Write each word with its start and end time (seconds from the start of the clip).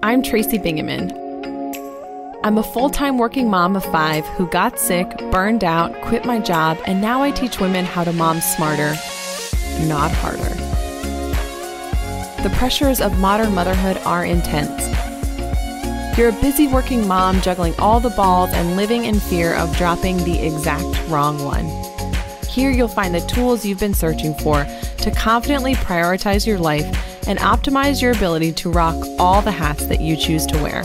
I'm 0.00 0.22
Tracy 0.22 0.60
Bingaman. 0.60 1.10
I'm 2.44 2.56
a 2.56 2.62
full 2.62 2.88
time 2.88 3.18
working 3.18 3.50
mom 3.50 3.74
of 3.74 3.84
five 3.86 4.24
who 4.24 4.46
got 4.46 4.78
sick, 4.78 5.08
burned 5.32 5.64
out, 5.64 5.92
quit 6.02 6.24
my 6.24 6.38
job, 6.38 6.78
and 6.86 7.00
now 7.00 7.24
I 7.24 7.32
teach 7.32 7.58
women 7.58 7.84
how 7.84 8.04
to 8.04 8.12
mom 8.12 8.40
smarter, 8.40 8.94
not 9.88 10.12
harder. 10.12 10.54
The 12.44 12.54
pressures 12.54 13.00
of 13.00 13.18
modern 13.18 13.52
motherhood 13.56 13.96
are 14.04 14.24
intense. 14.24 14.86
You're 16.16 16.28
a 16.28 16.40
busy 16.40 16.68
working 16.68 17.08
mom 17.08 17.40
juggling 17.40 17.74
all 17.80 17.98
the 17.98 18.10
balls 18.10 18.50
and 18.52 18.76
living 18.76 19.04
in 19.04 19.18
fear 19.18 19.52
of 19.54 19.76
dropping 19.76 20.18
the 20.18 20.38
exact 20.46 21.08
wrong 21.08 21.42
one. 21.42 21.66
Here 22.48 22.70
you'll 22.70 22.86
find 22.86 23.16
the 23.16 23.20
tools 23.22 23.66
you've 23.66 23.80
been 23.80 23.94
searching 23.94 24.34
for 24.34 24.64
to 24.98 25.10
confidently 25.10 25.74
prioritize 25.74 26.46
your 26.46 26.58
life 26.58 26.86
and 27.28 27.38
optimize 27.38 28.02
your 28.02 28.12
ability 28.12 28.52
to 28.52 28.70
rock 28.70 28.96
all 29.18 29.40
the 29.42 29.52
hats 29.52 29.86
that 29.86 30.00
you 30.00 30.16
choose 30.16 30.46
to 30.46 30.62
wear. 30.62 30.82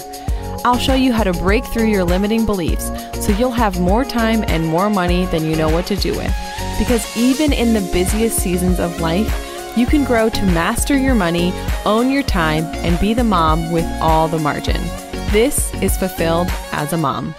I'll 0.66 0.78
show 0.78 0.94
you 0.94 1.12
how 1.12 1.24
to 1.24 1.34
break 1.34 1.66
through 1.66 1.88
your 1.88 2.04
limiting 2.04 2.46
beliefs 2.46 2.92
so 3.26 3.32
you'll 3.34 3.52
have 3.52 3.80
more 3.80 4.06
time 4.06 4.44
and 4.48 4.68
more 4.68 4.90
money 4.90 5.26
than 5.26 5.46
you 5.46 5.56
know 5.56 5.70
what 5.70 5.88
to 5.88 5.96
do 5.96 6.12
with. 6.12 6.34
Because 6.78 7.18
even 7.18 7.52
in 7.52 7.74
the 7.74 7.90
busiest 7.92 8.38
seasons 8.38 8.80
of 8.80 9.00
life, 9.00 9.52
you 9.76 9.86
can 9.86 10.06
grow 10.06 10.30
to 10.30 10.46
master 10.48 10.98
your 10.98 11.16
money, 11.16 11.52
own 11.86 12.12
your 12.12 12.24
time, 12.24 12.64
and 12.86 13.00
be 13.00 13.14
the 13.14 13.24
mom 13.24 13.72
with 13.72 13.86
all 14.02 14.28
the 14.28 14.40
margin. 14.40 14.82
This 15.32 15.74
is 15.82 15.98
Fulfilled 15.98 16.48
as 16.72 16.94
a 16.94 16.98
Mom. 16.98 17.34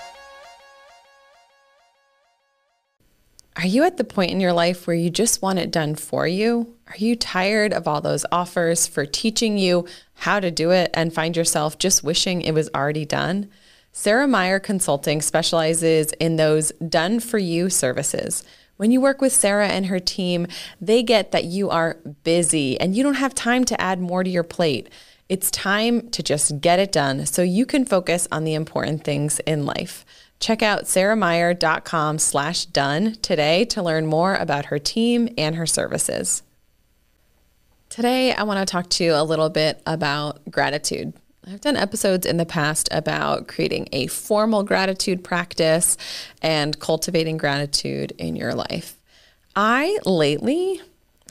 Are 3.56 3.66
you 3.66 3.84
at 3.84 3.98
the 3.98 4.04
point 4.04 4.32
in 4.32 4.40
your 4.40 4.52
life 4.52 4.86
where 4.86 4.96
you 4.96 5.10
just 5.10 5.40
want 5.40 5.60
it 5.60 5.70
done 5.70 5.94
for 5.94 6.26
you? 6.26 6.74
Are 6.88 6.96
you 6.96 7.14
tired 7.14 7.72
of 7.72 7.86
all 7.86 8.00
those 8.00 8.26
offers 8.32 8.88
for 8.88 9.06
teaching 9.06 9.58
you 9.58 9.86
how 10.14 10.40
to 10.40 10.50
do 10.50 10.72
it 10.72 10.90
and 10.92 11.14
find 11.14 11.36
yourself 11.36 11.78
just 11.78 12.02
wishing 12.02 12.42
it 12.42 12.52
was 12.52 12.68
already 12.74 13.04
done? 13.04 13.48
Sarah 13.92 14.26
Meyer 14.26 14.58
Consulting 14.58 15.22
specializes 15.22 16.10
in 16.14 16.34
those 16.34 16.72
done 16.88 17.20
for 17.20 17.38
you 17.38 17.70
services. 17.70 18.42
When 18.76 18.90
you 18.90 19.00
work 19.00 19.20
with 19.20 19.32
Sarah 19.32 19.68
and 19.68 19.86
her 19.86 20.00
team, 20.00 20.48
they 20.80 21.04
get 21.04 21.30
that 21.30 21.44
you 21.44 21.70
are 21.70 21.98
busy 22.24 22.78
and 22.80 22.96
you 22.96 23.04
don't 23.04 23.14
have 23.14 23.36
time 23.36 23.64
to 23.66 23.80
add 23.80 24.00
more 24.00 24.24
to 24.24 24.30
your 24.30 24.42
plate. 24.42 24.90
It's 25.28 25.48
time 25.52 26.10
to 26.10 26.24
just 26.24 26.60
get 26.60 26.80
it 26.80 26.90
done 26.90 27.24
so 27.24 27.42
you 27.42 27.66
can 27.66 27.84
focus 27.84 28.26
on 28.32 28.42
the 28.42 28.54
important 28.54 29.04
things 29.04 29.38
in 29.46 29.64
life. 29.64 30.04
Check 30.44 30.62
out 30.62 30.82
sarahmeyer.com 30.82 32.18
slash 32.18 32.66
done 32.66 33.14
today 33.22 33.64
to 33.64 33.82
learn 33.82 34.04
more 34.04 34.34
about 34.34 34.66
her 34.66 34.78
team 34.78 35.30
and 35.38 35.56
her 35.56 35.64
services. 35.64 36.42
Today, 37.88 38.34
I 38.34 38.42
want 38.42 38.58
to 38.58 38.70
talk 38.70 38.90
to 38.90 39.04
you 39.04 39.14
a 39.14 39.24
little 39.24 39.48
bit 39.48 39.80
about 39.86 40.50
gratitude. 40.50 41.14
I've 41.46 41.62
done 41.62 41.78
episodes 41.78 42.26
in 42.26 42.36
the 42.36 42.44
past 42.44 42.90
about 42.92 43.48
creating 43.48 43.88
a 43.90 44.06
formal 44.08 44.64
gratitude 44.64 45.24
practice 45.24 45.96
and 46.42 46.78
cultivating 46.78 47.38
gratitude 47.38 48.12
in 48.18 48.36
your 48.36 48.52
life. 48.54 48.98
I 49.56 49.98
lately 50.04 50.82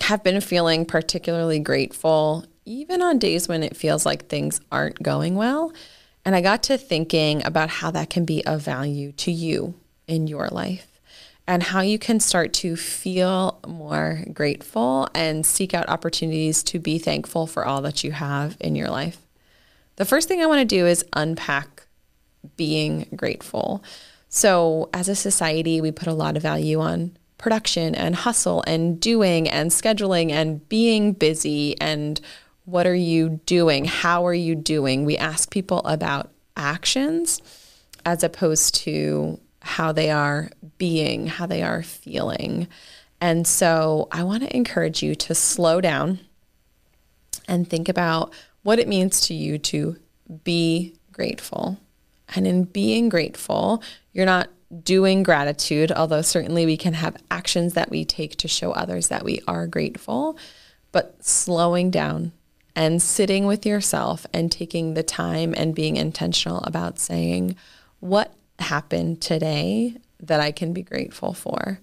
have 0.02 0.23
been 0.23 0.42
feeling 0.42 0.86
particularly 0.86 1.59
grateful, 1.59 2.45
even 2.66 3.03
on 3.03 3.20
days 3.20 3.48
when 3.48 3.61
it 3.61 3.77
feels 3.77 4.08
like 4.08 4.27
things 4.27 4.59
aren't 4.72 5.03
going 5.03 5.36
well. 5.36 5.72
And 6.26 6.36
I 6.36 6.42
got 6.42 6.64
to 6.64 6.78
thinking 6.78 7.46
about 7.46 7.70
how 7.70 7.92
that 7.92 8.10
can 8.10 8.26
be 8.26 8.46
of 8.46 8.62
value 8.62 9.12
to 9.14 9.32
you 9.32 9.76
in 10.08 10.28
your 10.28 10.48
life 10.48 10.94
and 11.46 11.62
how 11.62 11.82
you 11.82 12.00
can 12.00 12.20
start 12.20 12.54
to 12.54 12.76
feel 12.76 13.60
more 13.68 14.24
grateful 14.32 15.10
and 15.14 15.46
seek 15.46 15.74
out 15.74 15.90
opportunities 15.90 16.64
to 16.64 16.80
be 16.80 16.98
thankful 16.98 17.48
for 17.48 17.66
all 17.66 17.82
that 17.82 18.04
you 18.04 18.12
have 18.12 18.56
in 18.62 18.76
your 18.76 18.90
life. 18.90 19.18
The 19.98 20.06
first 20.06 20.28
thing 20.28 20.42
I 20.42 20.46
want 20.46 20.60
to 20.60 20.66
do 20.66 20.88
is 20.88 21.06
unpack 21.14 21.86
being 22.56 23.08
grateful. 23.16 23.84
So, 24.30 24.90
as 24.94 25.10
a 25.10 25.16
society, 25.16 25.82
we 25.82 25.92
put 25.92 26.08
a 26.08 26.14
lot 26.14 26.36
of 26.36 26.42
value 26.42 26.80
on 26.80 27.16
production 27.38 27.94
and 27.94 28.16
hustle 28.16 28.64
and 28.66 29.00
doing 29.00 29.50
and 29.50 29.70
scheduling 29.70 30.32
and 30.32 30.67
being 30.70 31.12
busy 31.12 31.80
and 31.80 32.20
what 32.66 32.88
are 32.88 32.96
you 32.96 33.42
doing? 33.46 33.86
How 33.86 34.26
are 34.26 34.34
you 34.34 34.56
doing? 34.56 35.06
We 35.06 35.18
ask 35.18 35.52
people 35.52 35.80
about 35.80 36.32
actions 36.56 37.42
as 38.06 38.24
opposed 38.24 38.76
to 38.76 39.40
how 39.62 39.92
they 39.92 40.12
are 40.12 40.50
being, 40.78 41.28
how 41.28 41.46
they 41.46 41.64
are 41.64 41.84
feeling. 41.84 42.68
And 43.20 43.48
so 43.48 44.08
I 44.12 44.24
want 44.24 44.44
to 44.44 44.56
encourage 44.56 45.02
you 45.02 45.16
to 45.16 45.36
slow 45.36 45.82
down 45.82 46.20
and 47.48 47.70
think 47.70 47.90
about 47.90 48.34
what 48.64 48.80
it 48.80 48.88
means 48.88 49.22
to 49.28 49.34
you 49.34 49.58
to 49.58 49.98
be 50.44 50.95
grateful. 51.12 51.78
And 52.36 52.48
in 52.48 52.64
being 52.64 53.10
grateful, 53.10 53.84
you're 54.14 54.26
not 54.26 54.50
doing 54.84 55.24
gratitude, 55.24 55.92
although 55.92 56.22
certainly 56.22 56.66
we 56.66 56.78
can 56.78 56.94
have 56.94 57.18
actions 57.30 57.74
that 57.74 57.90
we 57.90 58.06
take 58.06 58.38
to 58.38 58.48
show 58.48 58.72
others 58.72 59.10
that 59.10 59.24
we 59.24 59.42
are 59.48 59.68
grateful, 59.68 60.38
but 60.92 61.24
slowing 61.24 61.92
down 61.92 62.32
and 62.76 63.02
sitting 63.02 63.45
with 63.45 63.66
yourself 63.66 64.26
and 64.34 64.52
taking 64.52 64.94
the 64.94 65.04
time 65.04 65.54
and 65.56 65.76
being 65.76 65.98
intentional 65.98 66.60
about 66.64 67.00
saying, 67.00 67.56
what 68.00 68.34
happened 68.60 69.22
today 69.22 69.95
that 70.20 70.39
I 70.39 70.52
can 70.52 70.73
be 70.73 70.82
grateful 70.82 71.33
for? 71.33 71.80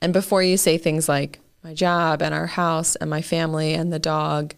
And 0.00 0.12
before 0.12 0.42
you 0.42 0.56
say 0.56 0.78
things 0.78 1.08
like 1.08 1.40
my 1.62 1.74
job 1.74 2.22
and 2.22 2.34
our 2.34 2.46
house 2.46 2.96
and 2.96 3.10
my 3.10 3.22
family 3.22 3.74
and 3.74 3.92
the 3.92 3.98
dog, 3.98 4.54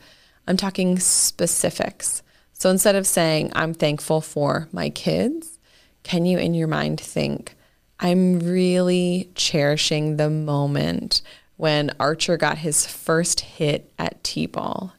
I'm 0.46 0.56
talking 0.56 0.98
specifics. 0.98 2.22
So 2.52 2.70
instead 2.70 2.96
of 2.96 3.06
saying, 3.06 3.52
I'm 3.54 3.74
thankful 3.74 4.20
for 4.20 4.68
my 4.72 4.90
kids, 4.90 5.58
can 6.02 6.26
you 6.26 6.38
in 6.38 6.54
your 6.54 6.68
mind 6.68 7.00
think, 7.00 7.54
I'm 8.00 8.40
really 8.40 9.30
cherishing 9.34 10.16
the 10.16 10.30
moment 10.30 11.22
when 11.56 11.90
Archer 11.98 12.36
got 12.36 12.58
his 12.58 12.86
first 12.86 13.40
hit 13.40 13.92
at 13.98 14.22
T 14.22 14.46
ball 14.46 14.92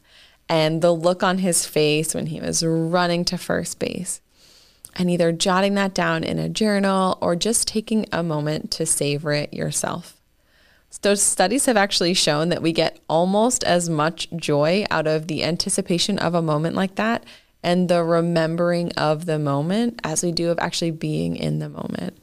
and 0.50 0.82
the 0.82 0.92
look 0.92 1.22
on 1.22 1.38
his 1.38 1.64
face 1.64 2.12
when 2.12 2.26
he 2.26 2.40
was 2.40 2.64
running 2.64 3.24
to 3.24 3.38
first 3.38 3.78
base. 3.78 4.20
And 4.96 5.08
either 5.08 5.30
jotting 5.30 5.74
that 5.74 5.94
down 5.94 6.24
in 6.24 6.40
a 6.40 6.48
journal 6.48 7.16
or 7.20 7.36
just 7.36 7.68
taking 7.68 8.04
a 8.10 8.24
moment 8.24 8.72
to 8.72 8.84
savor 8.84 9.32
it 9.32 9.54
yourself. 9.54 10.16
Those 11.02 11.22
studies 11.22 11.66
have 11.66 11.76
actually 11.76 12.14
shown 12.14 12.48
that 12.48 12.62
we 12.62 12.72
get 12.72 12.98
almost 13.08 13.62
as 13.62 13.88
much 13.88 14.28
joy 14.32 14.84
out 14.90 15.06
of 15.06 15.28
the 15.28 15.44
anticipation 15.44 16.18
of 16.18 16.34
a 16.34 16.42
moment 16.42 16.74
like 16.74 16.96
that 16.96 17.24
and 17.62 17.88
the 17.88 18.02
remembering 18.02 18.90
of 18.94 19.26
the 19.26 19.38
moment 19.38 20.00
as 20.02 20.24
we 20.24 20.32
do 20.32 20.50
of 20.50 20.58
actually 20.58 20.90
being 20.90 21.36
in 21.36 21.60
the 21.60 21.68
moment. 21.68 22.18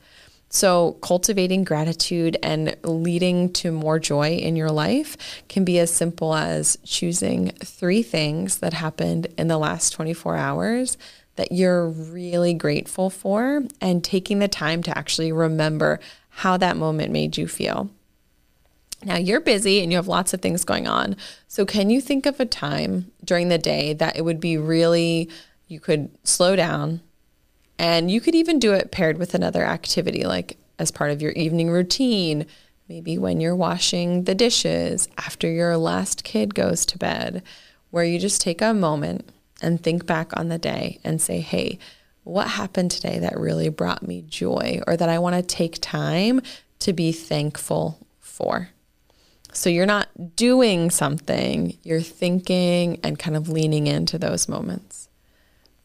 So, 0.50 0.94
cultivating 1.02 1.66
gratitude 1.66 2.38
and 2.42 2.78
leading 2.84 3.52
to 3.54 3.72
more 3.72 4.00
joy 4.00 4.38
in 4.38 4.56
your 4.56 4.72
life 4.72 5.18
can 5.50 5.66
be 5.66 5.78
as 5.78 5.92
simple 5.92 6.34
as 6.34 6.78
choosing 6.86 7.50
three 7.64 8.02
things 8.02 8.60
that 8.60 8.74
happened 8.74 9.28
in 9.38 9.50
the 9.50 9.58
last 9.58 9.92
24 9.92 10.38
hours 10.38 10.98
that 11.36 11.52
you're 11.52 11.90
really 11.90 12.54
grateful 12.54 13.10
for 13.10 13.64
and 13.82 14.04
taking 14.04 14.40
the 14.40 14.48
time 14.48 14.82
to 14.84 14.98
actually 14.98 15.32
remember 15.32 16.00
how 16.30 16.56
that 16.58 16.78
moment 16.78 17.12
made 17.12 17.38
you 17.38 17.48
feel. 17.48 17.90
Now, 19.04 19.18
you're 19.18 19.42
busy 19.42 19.84
and 19.84 19.92
you 19.92 19.98
have 19.98 20.08
lots 20.08 20.34
of 20.34 20.42
things 20.42 20.64
going 20.64 20.88
on. 20.88 21.18
So, 21.50 21.66
can 21.66 21.90
you 21.90 22.00
think 22.00 22.26
of 22.26 22.40
a 22.40 22.46
time 22.46 23.12
during 23.24 23.50
the 23.50 23.58
day 23.58 23.94
that 23.94 24.16
it 24.16 24.24
would 24.24 24.40
be 24.40 24.58
really, 24.58 25.30
you 25.68 25.82
could 25.82 26.10
slow 26.24 26.56
down, 26.56 27.02
and 27.80 28.10
you 28.10 28.22
could 28.22 28.36
even 28.36 28.60
do 28.60 28.74
it 28.74 28.92
paired 28.92 29.18
with 29.18 29.34
another 29.34 29.64
activity, 29.64 30.26
like 30.26 30.58
as 30.80 30.92
part 30.92 31.12
of 31.12 31.22
your 31.22 31.32
evening 31.32 31.70
routine, 31.70 32.46
maybe 32.88 33.18
when 33.18 33.42
you're 33.42 33.56
washing 33.56 34.24
the 34.24 34.36
dishes 34.36 35.08
after 35.18 35.50
your 35.50 35.78
last 35.78 36.24
kid 36.24 36.56
goes 36.56 36.86
to 36.86 36.98
bed, 36.98 37.44
where 37.92 38.04
you 38.04 38.20
just 38.20 38.42
take 38.42 38.62
a 38.62 38.74
moment 38.74 39.30
and 39.62 39.82
think 39.82 40.06
back 40.06 40.38
on 40.38 40.50
the 40.50 40.58
day 40.58 41.00
and 41.04 41.22
say, 41.22 41.40
hey, 41.40 41.80
what 42.24 42.48
happened 42.48 42.92
today 42.92 43.20
that 43.20 43.40
really 43.40 43.70
brought 43.70 44.06
me 44.06 44.22
joy 44.22 44.82
or 44.86 44.98
that 44.98 45.10
I 45.10 45.20
want 45.20 45.36
to 45.36 45.42
take 45.42 45.78
time 45.82 46.42
to 46.80 46.94
be 46.94 47.12
thankful 47.12 48.06
for? 48.20 48.70
So 49.54 49.70
you're 49.70 49.86
not 49.86 50.36
doing 50.36 50.92
something, 50.92 51.78
you're 51.84 52.02
thinking 52.02 53.00
and 53.04 53.18
kind 53.18 53.36
of 53.36 53.50
leaning 53.50 53.88
into 53.88 54.20
those 54.20 54.48
moments. 54.48 55.07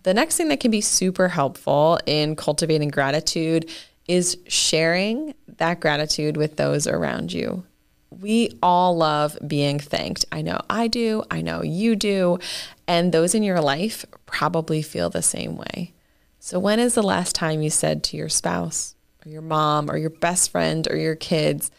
The 0.03 0.15
next 0.15 0.37
thing 0.37 0.49
that 0.49 0.61
can 0.61 0.71
be 0.71 0.81
super 0.81 1.29
helpful 1.29 1.99
in 2.07 2.35
cultivating 2.37 2.89
gratitude 2.89 3.71
is 4.09 4.37
sharing 4.49 5.35
that 5.59 5.81
gratitude 5.81 6.37
with 6.37 6.57
those 6.57 6.87
around 6.87 7.33
you. 7.33 7.65
We 8.11 8.59
all 8.63 8.97
love 8.97 9.39
being 9.47 9.79
thanked. 9.79 10.25
I 10.33 10.43
know 10.43 10.61
I 10.69 10.89
do. 10.89 11.23
I 11.31 11.41
know 11.41 11.63
you 11.63 11.97
do. 11.97 12.39
And 12.87 13.13
those 13.13 13.35
in 13.35 13.43
your 13.43 13.61
life 13.61 14.05
probably 14.27 14.83
feel 14.83 15.09
the 15.09 15.23
same 15.23 15.57
way. 15.57 15.95
So, 16.39 16.59
when 16.59 16.81
is 16.81 16.95
the 16.95 17.03
last 17.03 17.35
time 17.35 17.63
you 17.63 17.71
said 17.71 18.03
to 18.05 18.17
your 18.17 18.29
spouse 18.29 18.97
or 19.25 19.31
your 19.31 19.43
mom 19.43 19.91
or 19.91 19.97
your 19.97 20.11
best 20.11 20.51
friend 20.51 20.87
or 20.91 20.97
your 20.97 21.15
kids, 21.15 21.71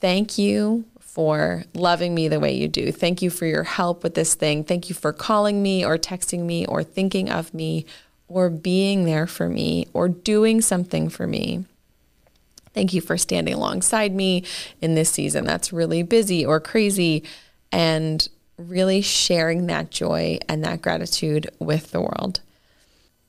thank 0.00 0.38
you 0.38 0.84
for 1.08 1.64
loving 1.74 2.14
me 2.14 2.28
the 2.28 2.38
way 2.38 2.52
you 2.52 2.68
do. 2.68 2.92
Thank 2.92 3.22
you 3.22 3.30
for 3.30 3.46
your 3.46 3.64
help 3.64 4.02
with 4.02 4.14
this 4.14 4.34
thing. 4.34 4.62
Thank 4.62 4.90
you 4.90 4.94
for 4.94 5.12
calling 5.12 5.62
me 5.62 5.82
or 5.84 5.96
texting 5.96 6.40
me 6.40 6.66
or 6.66 6.84
thinking 6.84 7.30
of 7.30 7.54
me 7.54 7.86
or 8.28 8.50
being 8.50 9.04
there 9.04 9.26
for 9.26 9.48
me 9.48 9.88
or 9.94 10.08
doing 10.08 10.60
something 10.60 11.08
for 11.08 11.26
me. 11.26 11.64
Thank 12.74 12.92
you 12.92 13.00
for 13.00 13.16
standing 13.16 13.54
alongside 13.54 14.14
me 14.14 14.44
in 14.82 14.94
this 14.94 15.10
season 15.10 15.46
that's 15.46 15.72
really 15.72 16.02
busy 16.02 16.44
or 16.44 16.60
crazy 16.60 17.24
and 17.72 18.28
really 18.58 19.00
sharing 19.00 19.66
that 19.66 19.90
joy 19.90 20.38
and 20.46 20.62
that 20.62 20.82
gratitude 20.82 21.50
with 21.58 21.90
the 21.90 22.02
world. 22.02 22.40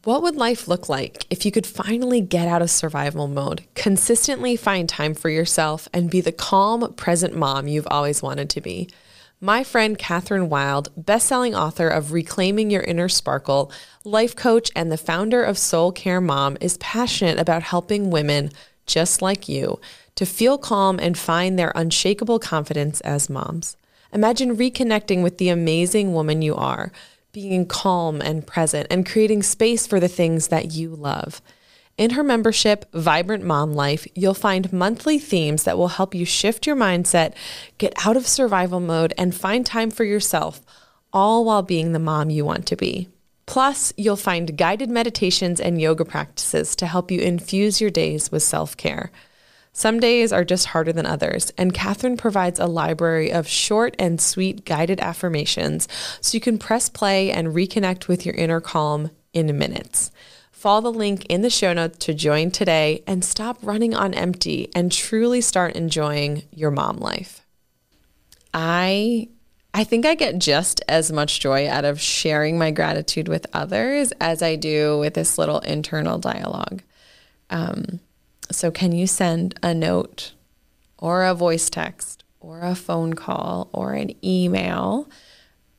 What 0.05 0.21
would 0.21 0.37
life 0.37 0.69
look 0.69 0.87
like 0.87 1.25
if 1.29 1.45
you 1.45 1.51
could 1.51 1.67
finally 1.67 2.21
get 2.21 2.47
out 2.47 2.61
of 2.61 2.71
survival 2.71 3.27
mode, 3.27 3.65
consistently 3.75 4.55
find 4.55 4.87
time 4.87 5.13
for 5.13 5.29
yourself, 5.29 5.89
and 5.93 6.09
be 6.09 6.21
the 6.21 6.31
calm, 6.31 6.93
present 6.93 7.35
mom 7.35 7.67
you've 7.67 7.87
always 7.91 8.21
wanted 8.21 8.49
to 8.51 8.61
be? 8.61 8.87
My 9.41 9.61
friend 9.61 9.97
Catherine 9.97 10.47
Wild, 10.47 10.87
best-selling 10.95 11.53
author 11.53 11.89
of 11.89 12.13
Reclaiming 12.13 12.71
Your 12.71 12.81
Inner 12.83 13.09
Sparkle, 13.09 13.73
life 14.05 14.37
coach, 14.37 14.71
and 14.73 14.89
the 14.89 14.95
founder 14.95 15.43
of 15.43 15.57
Soul 15.57 15.91
Care 15.91 16.21
Mom, 16.21 16.55
is 16.61 16.77
passionate 16.77 17.37
about 17.37 17.63
helping 17.63 18.09
women 18.09 18.51
just 18.85 19.21
like 19.21 19.49
you 19.49 19.81
to 20.15 20.25
feel 20.25 20.57
calm 20.57 20.97
and 20.97 21.17
find 21.17 21.59
their 21.59 21.73
unshakable 21.75 22.39
confidence 22.39 23.01
as 23.01 23.29
moms. 23.29 23.75
Imagine 24.13 24.55
reconnecting 24.55 25.23
with 25.23 25.39
the 25.39 25.49
amazing 25.49 26.13
woman 26.13 26.41
you 26.41 26.55
are, 26.55 26.93
being 27.31 27.65
calm 27.65 28.21
and 28.21 28.45
present, 28.45 28.87
and 28.89 29.05
creating 29.05 29.43
space 29.43 29.85
for 29.85 29.99
the 29.99 30.07
things 30.07 30.47
that 30.47 30.71
you 30.71 30.89
love. 30.89 31.41
In 31.97 32.11
her 32.11 32.23
membership, 32.23 32.85
Vibrant 32.93 33.43
Mom 33.43 33.73
Life, 33.73 34.07
you'll 34.15 34.33
find 34.33 34.71
monthly 34.71 35.19
themes 35.19 35.63
that 35.63 35.77
will 35.77 35.89
help 35.89 36.15
you 36.15 36.25
shift 36.25 36.65
your 36.65 36.77
mindset, 36.77 37.33
get 37.77 37.93
out 38.05 38.15
of 38.15 38.25
survival 38.25 38.79
mode, 38.79 39.13
and 39.17 39.35
find 39.35 39.65
time 39.65 39.91
for 39.91 40.05
yourself, 40.05 40.61
all 41.11 41.43
while 41.43 41.61
being 41.61 41.91
the 41.91 41.99
mom 41.99 42.29
you 42.29 42.45
want 42.45 42.65
to 42.67 42.77
be. 42.77 43.09
Plus, 43.45 43.91
you'll 43.97 44.15
find 44.15 44.57
guided 44.57 44.89
meditations 44.89 45.59
and 45.59 45.81
yoga 45.81 46.05
practices 46.05 46.75
to 46.77 46.85
help 46.85 47.11
you 47.11 47.19
infuse 47.19 47.81
your 47.81 47.89
days 47.89 48.31
with 48.31 48.43
self 48.43 48.77
care. 48.77 49.11
Some 49.71 49.99
days 49.99 50.33
are 50.33 50.43
just 50.43 50.67
harder 50.67 50.91
than 50.91 51.05
others, 51.05 51.51
and 51.57 51.73
Catherine 51.73 52.17
provides 52.17 52.59
a 52.59 52.65
library 52.65 53.31
of 53.31 53.47
short 53.47 53.95
and 53.99 54.19
sweet 54.19 54.65
guided 54.65 54.99
affirmations 54.99 55.87
so 56.21 56.35
you 56.35 56.41
can 56.41 56.57
press 56.57 56.89
play 56.89 57.31
and 57.31 57.49
reconnect 57.49 58.07
with 58.07 58.25
your 58.25 58.35
inner 58.35 58.59
calm 58.59 59.11
in 59.33 59.57
minutes. 59.57 60.11
Follow 60.51 60.91
the 60.91 60.97
link 60.97 61.25
in 61.27 61.41
the 61.41 61.49
show 61.49 61.71
notes 61.71 61.99
to 61.99 62.13
join 62.13 62.51
today 62.51 63.03
and 63.07 63.23
stop 63.23 63.57
running 63.61 63.93
on 63.93 64.13
empty 64.13 64.69
and 64.75 64.91
truly 64.91 65.39
start 65.39 65.75
enjoying 65.75 66.43
your 66.51 66.71
mom 66.71 66.97
life. 66.97 67.45
I 68.53 69.29
I 69.73 69.83
think 69.83 70.05
I 70.05 70.15
get 70.15 70.39
just 70.39 70.81
as 70.89 71.11
much 71.11 71.39
joy 71.39 71.69
out 71.69 71.85
of 71.85 72.01
sharing 72.01 72.57
my 72.57 72.71
gratitude 72.71 73.27
with 73.27 73.45
others 73.53 74.11
as 74.19 74.41
I 74.41 74.55
do 74.55 74.97
with 74.97 75.13
this 75.13 75.37
little 75.37 75.59
internal 75.59 76.17
dialogue. 76.17 76.81
Um, 77.51 77.99
so, 78.51 78.71
can 78.71 78.91
you 78.91 79.07
send 79.07 79.55
a 79.61 79.73
note 79.73 80.33
or 80.97 81.23
a 81.23 81.33
voice 81.33 81.69
text 81.69 82.23
or 82.39 82.61
a 82.61 82.75
phone 82.75 83.13
call 83.13 83.69
or 83.73 83.93
an 83.93 84.13
email 84.23 85.09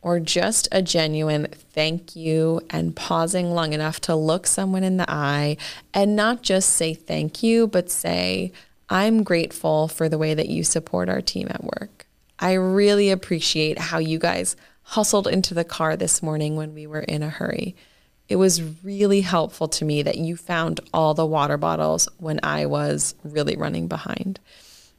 or 0.02 0.18
just 0.18 0.68
a 0.72 0.80
genuine 0.80 1.46
thank 1.72 2.16
you 2.16 2.60
and 2.70 2.96
pausing 2.96 3.52
long 3.52 3.72
enough 3.72 4.00
to 4.00 4.14
look 4.14 4.46
someone 4.46 4.82
in 4.82 4.96
the 4.96 5.10
eye 5.10 5.56
and 5.92 6.16
not 6.16 6.42
just 6.42 6.70
say 6.70 6.94
thank 6.94 7.42
you, 7.42 7.66
but 7.66 7.90
say, 7.90 8.52
I'm 8.88 9.22
grateful 9.22 9.88
for 9.88 10.08
the 10.08 10.18
way 10.18 10.34
that 10.34 10.48
you 10.48 10.64
support 10.64 11.08
our 11.08 11.20
team 11.20 11.48
at 11.50 11.62
work. 11.62 12.06
I 12.38 12.54
really 12.54 13.10
appreciate 13.10 13.78
how 13.78 13.98
you 13.98 14.18
guys 14.18 14.56
hustled 14.82 15.28
into 15.28 15.54
the 15.54 15.64
car 15.64 15.96
this 15.96 16.22
morning 16.22 16.56
when 16.56 16.74
we 16.74 16.86
were 16.86 17.00
in 17.00 17.22
a 17.22 17.28
hurry. 17.28 17.76
It 18.30 18.36
was 18.36 18.62
really 18.84 19.20
helpful 19.22 19.66
to 19.68 19.84
me 19.84 20.02
that 20.02 20.16
you 20.16 20.36
found 20.36 20.78
all 20.94 21.14
the 21.14 21.26
water 21.26 21.56
bottles 21.56 22.08
when 22.18 22.38
I 22.44 22.66
was 22.66 23.16
really 23.24 23.56
running 23.56 23.88
behind. 23.88 24.38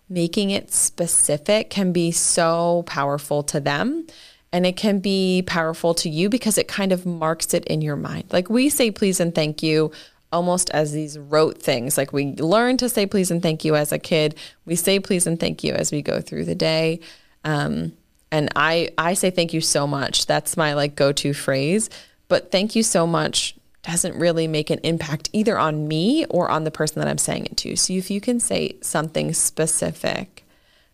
Making 0.10 0.50
it 0.50 0.74
specific 0.74 1.70
can 1.70 1.94
be 1.94 2.12
so 2.12 2.84
powerful 2.86 3.42
to 3.44 3.62
them 3.62 4.06
and 4.52 4.66
it 4.66 4.76
can 4.76 5.00
be 5.00 5.44
powerful 5.48 5.94
to 5.94 6.10
you 6.10 6.28
because 6.28 6.58
it 6.58 6.68
kind 6.68 6.92
of 6.92 7.06
marks 7.06 7.54
it 7.54 7.64
in 7.66 7.82
your 7.82 7.96
mind. 7.96 8.26
Like 8.34 8.50
we 8.50 8.68
say 8.68 8.92
please 8.92 9.22
and 9.22 9.34
thank 9.34 9.64
you 9.64 9.94
almost 10.34 10.70
as 10.72 10.92
these 10.92 11.18
rote 11.18 11.58
things. 11.58 11.98
Like 11.98 12.12
we 12.12 12.34
learn 12.36 12.76
to 12.78 12.90
say 12.90 13.06
please 13.06 13.32
and 13.32 13.42
thank 13.42 13.64
you 13.64 13.78
as 13.78 13.94
a 13.94 14.00
kid. 14.00 14.36
We 14.66 14.76
say 14.76 15.00
please 15.00 15.26
and 15.26 15.40
thank 15.40 15.64
you 15.64 15.72
as 15.72 15.94
we 15.94 16.02
go 16.02 16.20
through 16.20 16.46
the 16.46 16.56
day. 16.56 17.00
Um, 17.46 17.94
and 18.30 18.50
I 18.58 18.90
I 18.98 19.14
say 19.14 19.30
thank 19.30 19.54
you 19.54 19.62
so 19.62 19.88
much. 19.88 20.26
That's 20.26 20.58
my 20.58 20.74
like 20.74 20.96
go-to 20.96 21.34
phrase. 21.34 21.90
But 22.32 22.50
thank 22.50 22.78
you 22.78 22.84
so 22.84 23.06
much 23.06 23.56
doesn't 23.84 24.18
really 24.18 24.48
make 24.48 24.70
an 24.70 24.80
impact 24.84 25.30
either 25.34 25.60
on 25.60 25.86
me 25.86 26.26
or 26.28 26.50
on 26.50 26.64
the 26.64 26.72
person 26.72 27.02
that 27.02 27.10
I'm 27.10 27.18
saying 27.18 27.48
it 27.48 27.58
to. 27.58 27.76
So 27.76 27.92
if 27.92 28.10
you 28.10 28.22
can 28.22 28.40
say 28.40 28.78
something 28.80 29.34
specific 29.34 30.46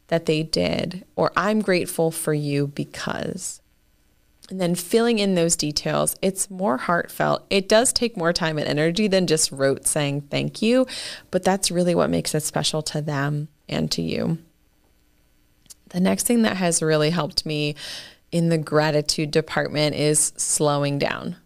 that 0.08 0.26
they 0.26 0.42
did, 0.42 1.06
or 1.16 1.32
I'm 1.38 1.62
grateful 1.62 2.10
for 2.10 2.34
you 2.34 2.66
because. 2.66 3.62
And 4.50 4.60
then 4.60 4.74
filling 4.74 5.20
in 5.20 5.36
those 5.36 5.56
details, 5.56 6.16
it's 6.24 6.50
more 6.50 6.78
heartfelt. 6.78 7.46
It 7.52 7.70
does 7.70 7.94
take 7.94 8.18
more 8.18 8.34
time 8.34 8.58
and 8.58 8.68
energy 8.68 9.08
than 9.08 9.28
just 9.28 9.52
rote 9.52 9.86
saying 9.86 10.22
thank 10.32 10.64
you, 10.64 10.88
but 11.30 11.44
that's 11.44 11.70
really 11.70 11.94
what 11.94 12.10
makes 12.10 12.34
it 12.34 12.42
special 12.42 12.82
to 12.82 13.00
them 13.00 13.48
and 13.70 13.92
to 13.92 14.02
you. 14.02 14.40
The 15.90 16.00
next 16.00 16.26
thing 16.26 16.42
that 16.42 16.58
has 16.58 16.82
really 16.82 17.12
helped 17.12 17.46
me 17.46 17.76
in 18.32 18.50
the 18.50 18.58
gratitude 18.58 19.32
department 19.32 19.96
is 19.96 20.34
slowing 20.38 21.00
down. 21.00 21.38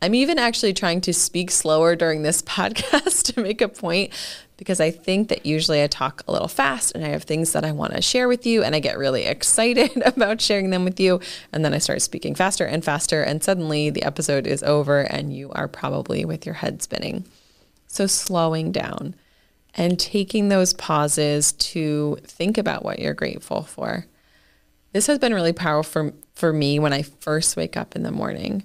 I'm 0.00 0.16
even 0.16 0.38
actually 0.38 0.72
trying 0.72 1.00
to 1.02 1.12
speak 1.12 1.52
slower 1.52 1.94
during 1.94 2.22
this 2.22 2.42
podcast 2.42 3.34
to 3.34 3.40
make 3.40 3.60
a 3.60 3.68
point 3.68 4.12
because 4.56 4.80
I 4.80 4.90
think 4.90 5.28
that 5.28 5.46
usually 5.46 5.82
I 5.82 5.86
talk 5.86 6.22
a 6.26 6.32
little 6.32 6.48
fast 6.48 6.94
and 6.94 7.04
I 7.04 7.08
have 7.08 7.22
things 7.22 7.52
that 7.52 7.64
I 7.64 7.72
want 7.72 7.94
to 7.94 8.02
share 8.02 8.28
with 8.28 8.46
you 8.46 8.62
and 8.62 8.74
I 8.74 8.80
get 8.80 8.98
really 8.98 9.24
excited 9.26 9.90
about 10.06 10.40
sharing 10.40 10.70
them 10.70 10.84
with 10.84 10.98
you. 10.98 11.20
And 11.52 11.64
then 11.64 11.72
I 11.72 11.78
start 11.78 12.02
speaking 12.02 12.34
faster 12.34 12.64
and 12.64 12.84
faster, 12.84 13.22
and 13.22 13.42
suddenly 13.42 13.90
the 13.90 14.02
episode 14.02 14.46
is 14.46 14.62
over 14.62 15.00
and 15.00 15.34
you 15.34 15.50
are 15.52 15.68
probably 15.68 16.24
with 16.24 16.46
your 16.46 16.56
head 16.56 16.82
spinning. 16.82 17.24
So, 17.86 18.06
slowing 18.06 18.72
down 18.72 19.14
and 19.74 19.98
taking 19.98 20.48
those 20.48 20.72
pauses 20.72 21.52
to 21.52 22.18
think 22.24 22.56
about 22.56 22.84
what 22.84 22.98
you're 22.98 23.14
grateful 23.14 23.62
for. 23.62 24.06
This 24.92 25.06
has 25.06 25.18
been 25.18 25.34
really 25.34 25.52
powerful 25.52 26.12
for 26.34 26.52
me 26.52 26.78
when 26.78 26.92
I 26.92 27.02
first 27.02 27.56
wake 27.56 27.76
up 27.76 27.94
in 27.94 28.02
the 28.02 28.10
morning. 28.10 28.64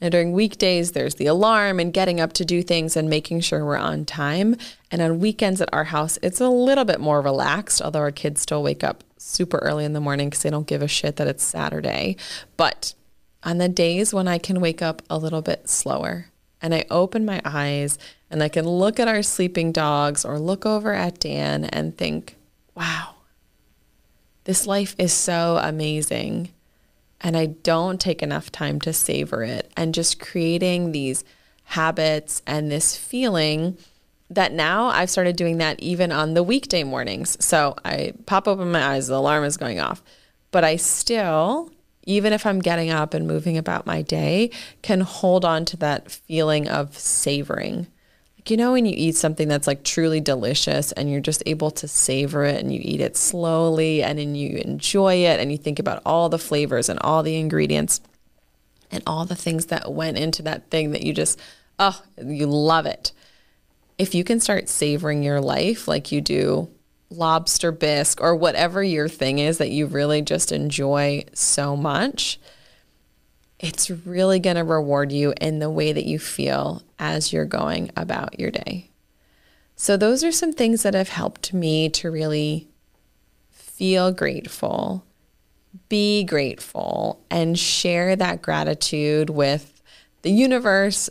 And 0.00 0.10
during 0.10 0.32
weekdays, 0.32 0.92
there's 0.92 1.14
the 1.14 1.26
alarm 1.26 1.78
and 1.78 1.92
getting 1.92 2.20
up 2.20 2.32
to 2.34 2.44
do 2.44 2.60
things 2.60 2.96
and 2.96 3.08
making 3.08 3.40
sure 3.40 3.64
we're 3.64 3.76
on 3.76 4.04
time. 4.04 4.56
And 4.90 5.00
on 5.00 5.20
weekends 5.20 5.60
at 5.60 5.72
our 5.72 5.84
house, 5.84 6.18
it's 6.22 6.40
a 6.40 6.48
little 6.48 6.84
bit 6.84 6.98
more 6.98 7.20
relaxed, 7.20 7.80
although 7.80 8.00
our 8.00 8.10
kids 8.10 8.40
still 8.40 8.64
wake 8.64 8.82
up 8.82 9.04
super 9.16 9.58
early 9.58 9.84
in 9.84 9.92
the 9.92 10.00
morning 10.00 10.28
because 10.28 10.42
they 10.42 10.50
don't 10.50 10.66
give 10.66 10.82
a 10.82 10.88
shit 10.88 11.16
that 11.16 11.28
it's 11.28 11.44
Saturday. 11.44 12.16
But 12.56 12.94
on 13.44 13.58
the 13.58 13.68
days 13.68 14.12
when 14.12 14.26
I 14.26 14.38
can 14.38 14.60
wake 14.60 14.82
up 14.82 15.02
a 15.08 15.16
little 15.16 15.40
bit 15.40 15.68
slower 15.68 16.26
and 16.60 16.74
I 16.74 16.84
open 16.90 17.24
my 17.24 17.40
eyes 17.44 17.96
and 18.28 18.42
I 18.42 18.48
can 18.48 18.68
look 18.68 18.98
at 18.98 19.06
our 19.06 19.22
sleeping 19.22 19.70
dogs 19.70 20.24
or 20.24 20.38
look 20.40 20.66
over 20.66 20.92
at 20.92 21.20
Dan 21.20 21.64
and 21.66 21.96
think, 21.96 22.34
wow, 22.74 23.14
this 24.44 24.66
life 24.66 24.96
is 24.98 25.12
so 25.12 25.60
amazing 25.62 26.48
and 27.22 27.36
I 27.36 27.46
don't 27.46 28.00
take 28.00 28.22
enough 28.22 28.50
time 28.50 28.80
to 28.80 28.92
savor 28.92 29.42
it. 29.44 29.70
And 29.76 29.94
just 29.94 30.20
creating 30.20 30.92
these 30.92 31.24
habits 31.64 32.42
and 32.46 32.70
this 32.70 32.96
feeling 32.96 33.78
that 34.28 34.52
now 34.52 34.86
I've 34.86 35.10
started 35.10 35.36
doing 35.36 35.58
that 35.58 35.80
even 35.80 36.10
on 36.10 36.34
the 36.34 36.42
weekday 36.42 36.84
mornings. 36.84 37.42
So 37.44 37.76
I 37.84 38.14
pop 38.26 38.48
open 38.48 38.72
my 38.72 38.82
eyes, 38.82 39.06
the 39.06 39.14
alarm 39.14 39.44
is 39.44 39.56
going 39.56 39.78
off, 39.78 40.02
but 40.50 40.64
I 40.64 40.76
still, 40.76 41.70
even 42.04 42.32
if 42.32 42.46
I'm 42.46 42.60
getting 42.60 42.90
up 42.90 43.14
and 43.14 43.26
moving 43.26 43.56
about 43.56 43.86
my 43.86 44.02
day, 44.02 44.50
can 44.80 45.02
hold 45.02 45.44
on 45.44 45.64
to 45.66 45.76
that 45.78 46.10
feeling 46.10 46.66
of 46.66 46.98
savoring 46.98 47.86
you 48.48 48.56
know 48.56 48.72
when 48.72 48.86
you 48.86 48.94
eat 48.96 49.14
something 49.14 49.48
that's 49.48 49.66
like 49.66 49.84
truly 49.84 50.20
delicious 50.20 50.92
and 50.92 51.10
you're 51.10 51.20
just 51.20 51.42
able 51.46 51.70
to 51.70 51.86
savor 51.86 52.44
it 52.44 52.60
and 52.60 52.72
you 52.72 52.80
eat 52.82 53.00
it 53.00 53.16
slowly 53.16 54.02
and 54.02 54.18
then 54.18 54.34
you 54.34 54.58
enjoy 54.58 55.14
it 55.14 55.38
and 55.38 55.52
you 55.52 55.58
think 55.58 55.78
about 55.78 56.02
all 56.04 56.28
the 56.28 56.38
flavors 56.38 56.88
and 56.88 56.98
all 57.00 57.22
the 57.22 57.36
ingredients 57.36 58.00
and 58.90 59.02
all 59.06 59.24
the 59.24 59.36
things 59.36 59.66
that 59.66 59.92
went 59.92 60.18
into 60.18 60.42
that 60.42 60.68
thing 60.70 60.90
that 60.90 61.02
you 61.02 61.12
just 61.12 61.38
oh 61.78 62.02
you 62.24 62.46
love 62.46 62.86
it. 62.86 63.12
If 63.98 64.14
you 64.14 64.24
can 64.24 64.40
start 64.40 64.68
savoring 64.68 65.22
your 65.22 65.40
life 65.40 65.86
like 65.86 66.10
you 66.10 66.20
do 66.20 66.68
lobster 67.10 67.70
bisque 67.70 68.20
or 68.20 68.34
whatever 68.34 68.82
your 68.82 69.08
thing 69.08 69.38
is 69.38 69.58
that 69.58 69.70
you 69.70 69.86
really 69.86 70.22
just 70.22 70.50
enjoy 70.50 71.22
so 71.34 71.76
much 71.76 72.40
it's 73.62 73.88
really 73.88 74.40
going 74.40 74.56
to 74.56 74.64
reward 74.64 75.12
you 75.12 75.32
in 75.40 75.60
the 75.60 75.70
way 75.70 75.92
that 75.92 76.04
you 76.04 76.18
feel 76.18 76.82
as 76.98 77.32
you're 77.32 77.44
going 77.44 77.90
about 77.96 78.38
your 78.38 78.50
day. 78.50 78.90
So, 79.76 79.96
those 79.96 80.22
are 80.22 80.32
some 80.32 80.52
things 80.52 80.82
that 80.82 80.94
have 80.94 81.08
helped 81.08 81.54
me 81.54 81.88
to 81.90 82.10
really 82.10 82.68
feel 83.50 84.12
grateful, 84.12 85.04
be 85.88 86.24
grateful, 86.24 87.24
and 87.30 87.58
share 87.58 88.14
that 88.16 88.42
gratitude 88.42 89.30
with 89.30 89.80
the 90.22 90.30
universe, 90.30 91.08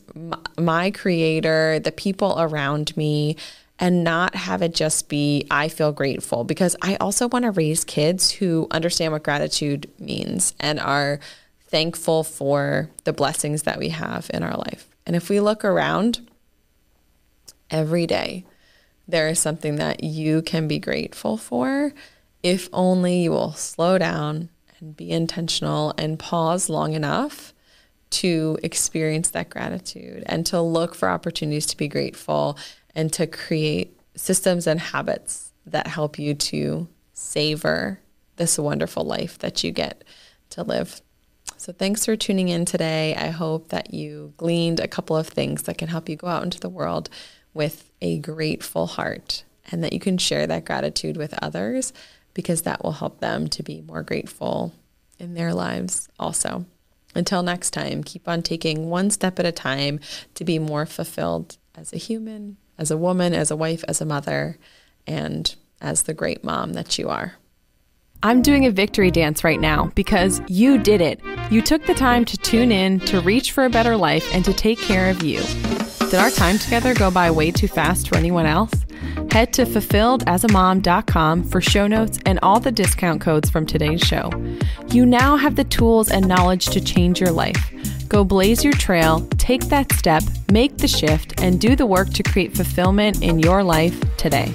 my 0.57 0.91
creator, 0.91 1.79
the 1.79 1.91
people 1.91 2.35
around 2.37 2.95
me, 2.95 3.35
and 3.79 4.03
not 4.03 4.35
have 4.35 4.61
it 4.61 4.75
just 4.75 5.09
be, 5.09 5.47
I 5.49 5.67
feel 5.67 5.91
grateful. 5.91 6.43
Because 6.43 6.75
I 6.81 6.95
also 6.97 7.27
want 7.27 7.43
to 7.43 7.51
raise 7.51 7.83
kids 7.83 8.31
who 8.31 8.67
understand 8.71 9.11
what 9.11 9.23
gratitude 9.23 9.89
means 9.99 10.53
and 10.59 10.79
are 10.79 11.19
thankful 11.71 12.23
for 12.23 12.89
the 13.05 13.13
blessings 13.13 13.63
that 13.63 13.79
we 13.79 13.89
have 13.89 14.29
in 14.33 14.43
our 14.43 14.55
life. 14.55 14.87
And 15.05 15.15
if 15.15 15.29
we 15.29 15.39
look 15.39 15.65
around 15.65 16.29
every 17.69 18.05
day, 18.05 18.45
there 19.07 19.29
is 19.29 19.39
something 19.39 19.77
that 19.77 20.03
you 20.03 20.41
can 20.41 20.67
be 20.67 20.79
grateful 20.79 21.37
for 21.37 21.93
if 22.43 22.69
only 22.73 23.23
you 23.23 23.31
will 23.31 23.53
slow 23.53 23.97
down 23.97 24.49
and 24.79 24.95
be 24.95 25.11
intentional 25.11 25.93
and 25.97 26.19
pause 26.19 26.69
long 26.69 26.93
enough 26.93 27.53
to 28.09 28.57
experience 28.63 29.29
that 29.29 29.49
gratitude 29.49 30.23
and 30.25 30.45
to 30.45 30.61
look 30.61 30.95
for 30.95 31.09
opportunities 31.09 31.65
to 31.67 31.77
be 31.77 31.87
grateful 31.87 32.57
and 32.93 33.13
to 33.13 33.25
create 33.25 33.97
systems 34.15 34.67
and 34.67 34.79
habits 34.79 35.53
that 35.65 35.87
help 35.87 36.19
you 36.19 36.33
to 36.33 36.87
savor 37.13 37.99
this 38.35 38.57
wonderful 38.57 39.03
life 39.03 39.37
that 39.39 39.63
you 39.63 39.71
get 39.71 40.03
to 40.49 40.63
live. 40.63 41.01
So, 41.61 41.71
thanks 41.71 42.05
for 42.05 42.15
tuning 42.15 42.49
in 42.49 42.65
today. 42.65 43.13
I 43.13 43.27
hope 43.27 43.67
that 43.67 43.93
you 43.93 44.33
gleaned 44.37 44.79
a 44.79 44.87
couple 44.87 45.15
of 45.15 45.27
things 45.27 45.61
that 45.63 45.77
can 45.77 45.89
help 45.89 46.09
you 46.09 46.15
go 46.15 46.25
out 46.25 46.41
into 46.41 46.59
the 46.59 46.69
world 46.69 47.07
with 47.53 47.91
a 48.01 48.17
grateful 48.17 48.87
heart 48.87 49.43
and 49.71 49.83
that 49.83 49.93
you 49.93 49.99
can 49.99 50.17
share 50.17 50.47
that 50.47 50.65
gratitude 50.65 51.17
with 51.17 51.35
others 51.39 51.93
because 52.33 52.63
that 52.63 52.83
will 52.83 52.93
help 52.93 53.19
them 53.19 53.47
to 53.49 53.61
be 53.61 53.79
more 53.79 54.01
grateful 54.01 54.73
in 55.19 55.35
their 55.35 55.53
lives 55.53 56.09
also. 56.19 56.65
Until 57.13 57.43
next 57.43 57.69
time, 57.69 58.03
keep 58.03 58.27
on 58.27 58.41
taking 58.41 58.89
one 58.89 59.11
step 59.11 59.37
at 59.37 59.45
a 59.45 59.51
time 59.51 59.99
to 60.33 60.43
be 60.43 60.57
more 60.57 60.87
fulfilled 60.87 61.57
as 61.75 61.93
a 61.93 61.97
human, 61.97 62.57
as 62.79 62.89
a 62.89 62.97
woman, 62.97 63.35
as 63.35 63.51
a 63.51 63.55
wife, 63.55 63.83
as 63.87 64.01
a 64.01 64.05
mother, 64.05 64.57
and 65.05 65.53
as 65.79 66.01
the 66.01 66.15
great 66.15 66.43
mom 66.43 66.73
that 66.73 66.97
you 66.97 67.07
are. 67.07 67.35
I'm 68.23 68.43
doing 68.43 68.67
a 68.67 68.71
victory 68.71 69.09
dance 69.09 69.43
right 69.43 69.59
now 69.59 69.91
because 69.95 70.41
you 70.47 70.77
did 70.77 71.01
it. 71.01 71.19
You 71.49 71.61
took 71.61 71.85
the 71.87 71.95
time 71.95 72.23
to 72.25 72.37
tune 72.37 72.71
in, 72.71 72.99
to 73.01 73.19
reach 73.21 73.51
for 73.51 73.65
a 73.65 73.69
better 73.69 73.97
life, 73.97 74.31
and 74.33 74.45
to 74.45 74.53
take 74.53 74.79
care 74.79 75.09
of 75.09 75.23
you. 75.23 75.41
Did 76.11 76.15
our 76.15 76.29
time 76.29 76.59
together 76.59 76.93
go 76.93 77.09
by 77.09 77.31
way 77.31 77.49
too 77.49 77.67
fast 77.67 78.09
for 78.09 78.17
anyone 78.17 78.45
else? 78.45 78.73
Head 79.31 79.53
to 79.53 79.65
fulfilledasamom.com 79.65 81.43
for 81.45 81.61
show 81.61 81.87
notes 81.87 82.19
and 82.25 82.37
all 82.43 82.59
the 82.59 82.71
discount 82.71 83.21
codes 83.21 83.49
from 83.49 83.65
today's 83.65 84.01
show. 84.01 84.29
You 84.89 85.05
now 85.05 85.35
have 85.35 85.55
the 85.55 85.63
tools 85.63 86.11
and 86.11 86.27
knowledge 86.27 86.65
to 86.67 86.81
change 86.81 87.19
your 87.19 87.31
life. 87.31 87.71
Go 88.07 88.23
blaze 88.23 88.63
your 88.63 88.73
trail, 88.73 89.27
take 89.37 89.61
that 89.69 89.91
step, 89.93 90.21
make 90.51 90.77
the 90.77 90.87
shift, 90.87 91.41
and 91.41 91.59
do 91.59 91.75
the 91.75 91.85
work 91.85 92.09
to 92.09 92.23
create 92.23 92.55
fulfillment 92.55 93.23
in 93.23 93.39
your 93.39 93.63
life 93.63 93.99
today. 94.17 94.53